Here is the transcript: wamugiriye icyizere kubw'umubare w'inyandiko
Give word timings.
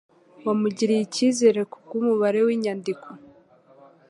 wamugiriye 0.45 1.01
icyizere 1.07 1.59
kubw'umubare 1.71 2.39
w'inyandiko 2.45 3.07